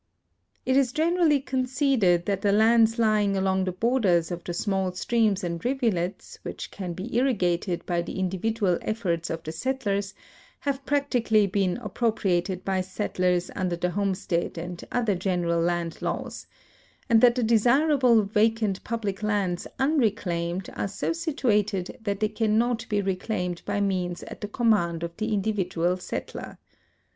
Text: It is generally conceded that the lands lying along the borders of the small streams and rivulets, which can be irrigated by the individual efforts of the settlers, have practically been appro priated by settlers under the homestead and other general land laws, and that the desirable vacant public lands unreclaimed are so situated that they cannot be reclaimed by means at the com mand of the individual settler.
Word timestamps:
It 0.65 0.75
is 0.77 0.93
generally 0.93 1.39
conceded 1.39 2.25
that 2.25 2.41
the 2.41 2.51
lands 2.51 2.97
lying 2.97 3.37
along 3.37 3.65
the 3.65 3.71
borders 3.71 4.31
of 4.31 4.43
the 4.43 4.51
small 4.51 4.93
streams 4.93 5.43
and 5.43 5.63
rivulets, 5.63 6.39
which 6.41 6.71
can 6.71 6.93
be 6.93 7.15
irrigated 7.15 7.85
by 7.85 8.01
the 8.01 8.17
individual 8.17 8.79
efforts 8.81 9.29
of 9.29 9.43
the 9.43 9.51
settlers, 9.51 10.15
have 10.61 10.83
practically 10.87 11.45
been 11.45 11.77
appro 11.77 12.15
priated 12.15 12.63
by 12.63 12.81
settlers 12.81 13.51
under 13.55 13.75
the 13.75 13.91
homestead 13.91 14.57
and 14.57 14.83
other 14.91 15.13
general 15.13 15.61
land 15.61 16.01
laws, 16.01 16.47
and 17.07 17.21
that 17.21 17.35
the 17.35 17.43
desirable 17.43 18.23
vacant 18.23 18.83
public 18.83 19.21
lands 19.21 19.67
unreclaimed 19.77 20.67
are 20.75 20.87
so 20.87 21.13
situated 21.13 21.99
that 22.01 22.21
they 22.21 22.29
cannot 22.29 22.89
be 22.89 23.03
reclaimed 23.03 23.61
by 23.65 23.79
means 23.79 24.23
at 24.23 24.41
the 24.41 24.47
com 24.47 24.71
mand 24.71 25.03
of 25.03 25.15
the 25.17 25.31
individual 25.31 25.95
settler. 25.95 26.57